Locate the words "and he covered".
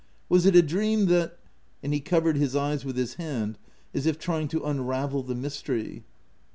1.83-2.35